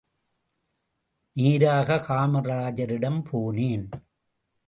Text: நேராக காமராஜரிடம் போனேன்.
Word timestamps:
நேராக 1.35 1.95
காமராஜரிடம் 1.95 3.21
போனேன். 3.31 3.85